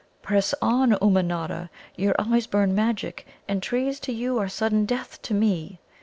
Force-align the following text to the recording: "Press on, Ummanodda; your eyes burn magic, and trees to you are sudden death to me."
"Press 0.23 0.55
on, 0.63 0.93
Ummanodda; 0.99 1.69
your 1.95 2.15
eyes 2.17 2.47
burn 2.47 2.73
magic, 2.73 3.27
and 3.47 3.61
trees 3.61 3.99
to 3.99 4.11
you 4.11 4.39
are 4.39 4.49
sudden 4.49 4.87
death 4.87 5.21
to 5.21 5.35
me." 5.35 5.79